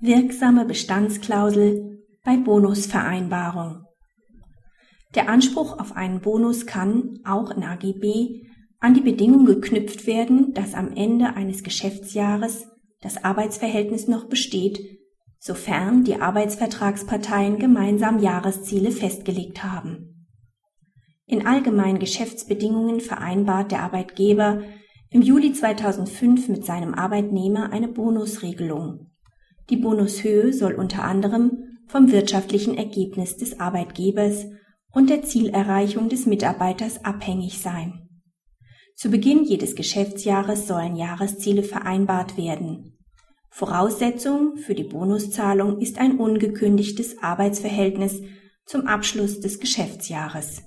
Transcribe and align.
Wirksame 0.00 0.64
Bestandsklausel 0.64 1.98
bei 2.22 2.36
Bonusvereinbarung. 2.36 3.84
Der 5.16 5.28
Anspruch 5.28 5.80
auf 5.80 5.96
einen 5.96 6.20
Bonus 6.20 6.66
kann, 6.66 7.18
auch 7.24 7.50
in 7.50 7.64
AGB, 7.64 8.46
an 8.78 8.94
die 8.94 9.00
Bedingung 9.00 9.44
geknüpft 9.44 10.06
werden, 10.06 10.54
dass 10.54 10.74
am 10.74 10.92
Ende 10.92 11.34
eines 11.34 11.64
Geschäftsjahres 11.64 12.68
das 13.00 13.24
Arbeitsverhältnis 13.24 14.06
noch 14.06 14.28
besteht, 14.28 14.78
sofern 15.40 16.04
die 16.04 16.20
Arbeitsvertragsparteien 16.20 17.58
gemeinsam 17.58 18.20
Jahresziele 18.20 18.92
festgelegt 18.92 19.64
haben. 19.64 20.28
In 21.26 21.44
allgemeinen 21.44 21.98
Geschäftsbedingungen 21.98 23.00
vereinbart 23.00 23.72
der 23.72 23.82
Arbeitgeber 23.82 24.62
im 25.10 25.22
Juli 25.22 25.54
2005 25.54 26.48
mit 26.50 26.64
seinem 26.64 26.94
Arbeitnehmer 26.94 27.72
eine 27.72 27.88
Bonusregelung 27.88 29.08
die 29.70 29.76
Bonushöhe 29.76 30.52
soll 30.52 30.74
unter 30.74 31.04
anderem 31.04 31.64
vom 31.86 32.10
wirtschaftlichen 32.12 32.76
Ergebnis 32.76 33.36
des 33.36 33.60
Arbeitgebers 33.60 34.46
und 34.92 35.10
der 35.10 35.22
Zielerreichung 35.22 36.08
des 36.08 36.26
Mitarbeiters 36.26 37.04
abhängig 37.04 37.58
sein. 37.58 38.08
Zu 38.94 39.10
Beginn 39.10 39.44
jedes 39.44 39.76
Geschäftsjahres 39.76 40.66
sollen 40.66 40.96
Jahresziele 40.96 41.62
vereinbart 41.62 42.36
werden. 42.36 42.98
Voraussetzung 43.50 44.56
für 44.56 44.74
die 44.74 44.84
Bonuszahlung 44.84 45.80
ist 45.80 45.98
ein 45.98 46.18
ungekündigtes 46.18 47.22
Arbeitsverhältnis 47.22 48.20
zum 48.66 48.86
Abschluss 48.86 49.40
des 49.40 49.60
Geschäftsjahres. 49.60 50.62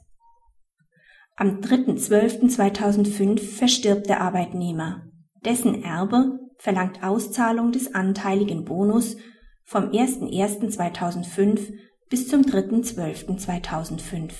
Am 1.36 1.59
3.12.2005 1.59 3.40
verstirbt 3.40 4.08
der 4.08 4.22
Arbeitnehmer. 4.22 5.04
Dessen 5.44 5.84
Erbe 5.84 6.40
verlangt 6.62 7.04
Auszahlung 7.04 7.72
des 7.72 7.96
anteiligen 7.96 8.66
Bonus 8.66 9.18
vom 9.64 9.86
01.01.2005 9.86 11.73
bis 12.08 12.28
zum 12.28 12.42
3.12.2005. 12.42 14.31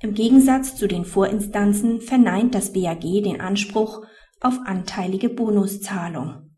Im 0.00 0.14
Gegensatz 0.14 0.76
zu 0.76 0.88
den 0.88 1.04
Vorinstanzen 1.04 2.00
verneint 2.00 2.54
das 2.54 2.72
BAG 2.72 3.02
den 3.02 3.38
Anspruch 3.38 4.02
auf 4.40 4.58
anteilige 4.64 5.28
Bonuszahlung. 5.28 6.56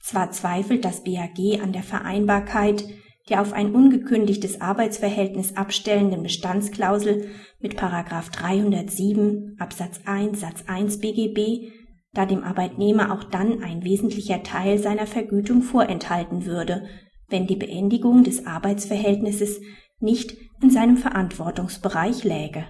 Zwar 0.00 0.32
zweifelt 0.32 0.84
das 0.84 1.04
BAG 1.04 1.62
an 1.62 1.72
der 1.72 1.84
Vereinbarkeit 1.84 2.84
der 3.28 3.40
auf 3.40 3.52
ein 3.52 3.74
ungekündigtes 3.74 4.60
Arbeitsverhältnis 4.60 5.56
abstellenden 5.56 6.24
Bestandsklausel 6.24 7.28
mit 7.60 7.80
307 7.80 9.56
Absatz 9.60 10.00
1 10.04 10.40
Satz 10.40 10.64
1 10.66 10.98
BGB 10.98 11.70
da 12.12 12.26
dem 12.26 12.44
Arbeitnehmer 12.44 13.12
auch 13.12 13.24
dann 13.24 13.62
ein 13.62 13.84
wesentlicher 13.84 14.42
Teil 14.42 14.78
seiner 14.78 15.06
Vergütung 15.06 15.62
vorenthalten 15.62 16.44
würde, 16.44 16.86
wenn 17.28 17.46
die 17.46 17.56
Beendigung 17.56 18.22
des 18.24 18.46
Arbeitsverhältnisses 18.46 19.60
nicht 20.00 20.36
in 20.60 20.70
seinem 20.70 20.96
Verantwortungsbereich 20.96 22.24
läge. 22.24 22.66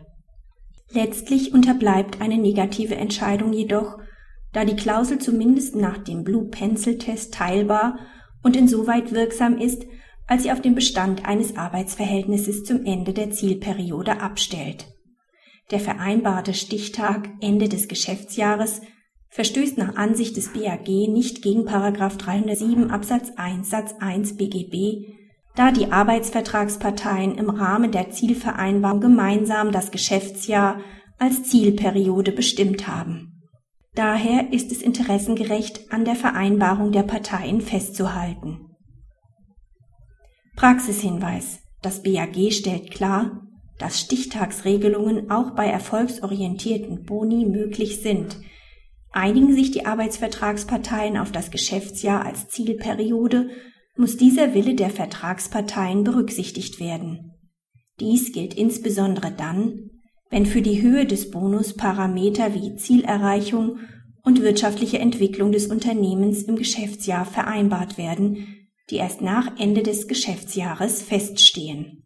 Letztlich 0.90 1.52
unterbleibt 1.52 2.20
eine 2.20 2.38
negative 2.38 2.94
Entscheidung 2.94 3.52
jedoch, 3.52 3.98
da 4.52 4.64
die 4.64 4.76
Klausel 4.76 5.18
zumindest 5.18 5.74
nach 5.74 5.98
dem 5.98 6.22
Blue 6.22 6.48
Pencil 6.48 6.98
Test 6.98 7.34
teilbar 7.34 7.98
und 8.42 8.56
insoweit 8.56 9.12
wirksam 9.12 9.58
ist, 9.58 9.86
als 10.26 10.44
sie 10.44 10.52
auf 10.52 10.60
den 10.60 10.74
Bestand 10.74 11.26
eines 11.26 11.56
Arbeitsverhältnisses 11.56 12.64
zum 12.64 12.84
Ende 12.84 13.12
der 13.12 13.30
Zielperiode 13.30 14.20
abstellt. 14.20 14.86
Der 15.70 15.80
vereinbarte 15.80 16.54
Stichtag 16.54 17.30
Ende 17.40 17.68
des 17.68 17.88
Geschäftsjahres 17.88 18.82
verstößt 19.32 19.78
nach 19.78 19.96
Ansicht 19.96 20.36
des 20.36 20.52
BAG 20.52 20.86
nicht 20.86 21.40
gegen 21.42 21.64
307 21.64 22.90
Absatz 22.90 23.32
1 23.34 23.68
Satz 23.68 23.94
1 23.98 24.36
BGB, 24.36 25.08
da 25.56 25.72
die 25.72 25.90
Arbeitsvertragsparteien 25.90 27.36
im 27.36 27.48
Rahmen 27.48 27.92
der 27.92 28.10
Zielvereinbarung 28.10 29.00
gemeinsam 29.00 29.72
das 29.72 29.90
Geschäftsjahr 29.90 30.80
als 31.18 31.44
Zielperiode 31.44 32.32
bestimmt 32.32 32.86
haben. 32.86 33.48
Daher 33.94 34.52
ist 34.52 34.70
es 34.70 34.82
interessengerecht, 34.82 35.90
an 35.92 36.04
der 36.04 36.16
Vereinbarung 36.16 36.92
der 36.92 37.02
Parteien 37.02 37.60
festzuhalten. 37.62 38.68
Praxishinweis. 40.56 41.60
Das 41.80 42.02
BAG 42.02 42.52
stellt 42.52 42.90
klar, 42.90 43.40
dass 43.78 43.98
Stichtagsregelungen 43.98 45.30
auch 45.30 45.52
bei 45.52 45.66
erfolgsorientierten 45.66 47.04
Boni 47.06 47.46
möglich 47.46 48.02
sind– 48.02 48.36
Einigen 49.12 49.54
sich 49.54 49.70
die 49.70 49.84
Arbeitsvertragsparteien 49.84 51.18
auf 51.18 51.32
das 51.32 51.50
Geschäftsjahr 51.50 52.24
als 52.24 52.48
Zielperiode, 52.48 53.50
muss 53.96 54.16
dieser 54.16 54.54
Wille 54.54 54.74
der 54.74 54.88
Vertragsparteien 54.88 56.02
berücksichtigt 56.02 56.80
werden. 56.80 57.32
Dies 58.00 58.32
gilt 58.32 58.54
insbesondere 58.54 59.30
dann, 59.30 59.90
wenn 60.30 60.46
für 60.46 60.62
die 60.62 60.80
Höhe 60.80 61.04
des 61.04 61.30
Bonus 61.30 61.74
Parameter 61.76 62.54
wie 62.54 62.74
Zielerreichung 62.76 63.80
und 64.22 64.40
wirtschaftliche 64.40 64.98
Entwicklung 64.98 65.52
des 65.52 65.66
Unternehmens 65.66 66.44
im 66.44 66.56
Geschäftsjahr 66.56 67.26
vereinbart 67.26 67.98
werden, 67.98 68.46
die 68.88 68.96
erst 68.96 69.20
nach 69.20 69.58
Ende 69.58 69.82
des 69.82 70.08
Geschäftsjahres 70.08 71.02
feststehen 71.02 72.02